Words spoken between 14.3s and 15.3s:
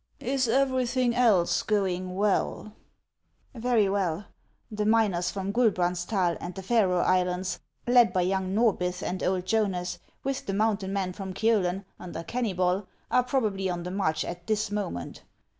this moment.